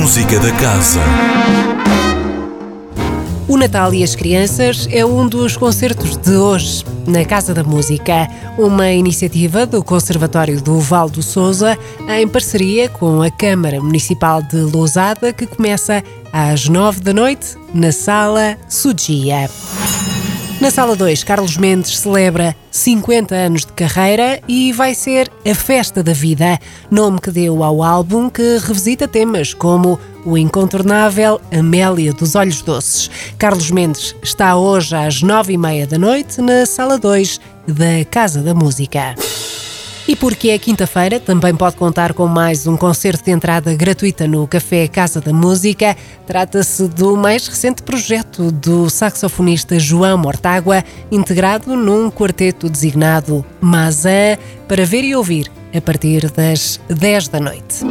[0.00, 0.98] Música da Casa.
[3.46, 8.26] O Natal e as Crianças é um dos concertos de hoje, na Casa da Música,
[8.56, 11.78] uma iniciativa do Conservatório do Val do Souza,
[12.08, 17.92] em parceria com a Câmara Municipal de Lousada, que começa às nove da noite na
[17.92, 19.50] Sala Sudia.
[20.60, 26.02] Na Sala 2, Carlos Mendes celebra 50 anos de carreira e vai ser A Festa
[26.02, 26.58] da Vida,
[26.90, 33.10] nome que deu ao álbum que revisita temas como o incontornável Amélia dos Olhos Doces.
[33.38, 38.42] Carlos Mendes está hoje às nove e meia da noite na Sala 2 da Casa
[38.42, 39.14] da Música.
[40.08, 44.46] E porque é quinta-feira, também pode contar com mais um concerto de entrada gratuita no
[44.46, 45.96] Café Casa da Música.
[46.26, 50.82] Trata-se do mais recente projeto do saxofonista João Mortágua,
[51.12, 54.36] integrado num quarteto designado Mazã,
[54.66, 57.84] para ver e ouvir a partir das 10 da noite.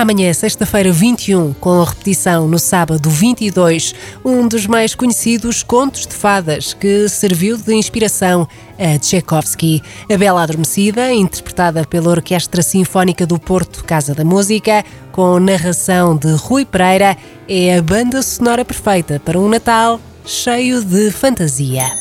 [0.00, 6.14] Amanhã, sexta-feira 21, com a repetição no sábado 22, um dos mais conhecidos contos de
[6.14, 9.82] fadas que serviu de inspiração a Tchaikovsky.
[10.10, 16.32] A Bela Adormecida, interpretada pela Orquestra Sinfónica do Porto Casa da Música, com narração de
[16.32, 17.14] Rui Pereira,
[17.46, 21.99] é a banda sonora perfeita para um Natal cheio de fantasia.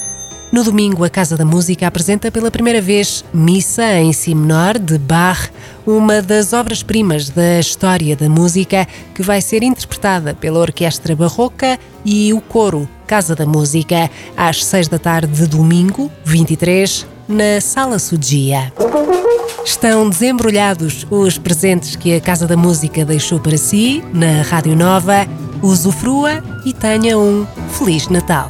[0.51, 4.97] No domingo, a Casa da Música apresenta pela primeira vez Missa em Si menor de
[4.97, 5.51] Bach,
[5.85, 12.33] uma das obras-primas da história da música que vai ser interpretada pela Orquestra Barroca e
[12.33, 18.73] o Coro Casa da Música, às seis da tarde de domingo, 23, na Sala Sudia.
[19.63, 25.27] Estão desembrulhados os presentes que a Casa da Música deixou para si na Rádio Nova.
[25.61, 27.45] Usufrua e tenha um
[27.77, 28.49] Feliz Natal.